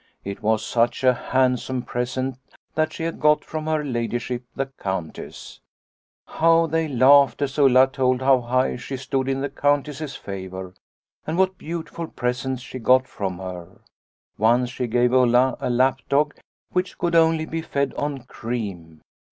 [0.23, 2.39] It was such a handsome present
[2.73, 5.59] that she had got from her ladyship the Countess.
[6.25, 10.73] How they laughed as Ulla told how high she stood in the Countess's favour
[11.27, 13.81] and what beautiful presents she got from her.
[14.39, 16.33] Once she gave Ulla a lapdog
[16.71, 19.01] which could only be fed on cream.